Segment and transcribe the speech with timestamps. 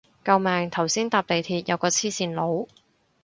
[0.25, 2.65] 救命頭先搭地鐵有個黐線佬